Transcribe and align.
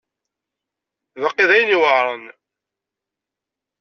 Baqi 1.21 1.45
d 1.49 1.51
ayen 1.55 1.73
yuεren. 1.73 2.23